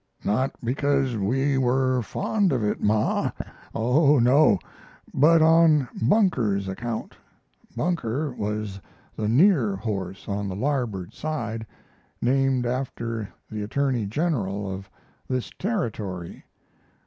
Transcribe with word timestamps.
Not 0.23 0.53
because 0.63 1.15
we 1.15 1.59
were 1.59 2.01
fond 2.01 2.51
of 2.51 2.63
it, 2.63 2.81
Ma 2.81 3.29
oh, 3.75 4.17
no! 4.17 4.57
but 5.13 5.43
on 5.43 5.89
Bunker's 6.01 6.67
account. 6.67 7.15
Bunker 7.77 8.31
was 8.31 8.81
the 9.15 9.27
"near" 9.29 9.75
horse 9.75 10.27
on 10.27 10.47
the 10.47 10.55
larboard 10.55 11.13
side, 11.13 11.67
named 12.19 12.65
after 12.65 13.31
the 13.51 13.61
attorney 13.61 14.07
general 14.07 14.73
of 14.73 14.89
this 15.29 15.51
Territory. 15.59 16.45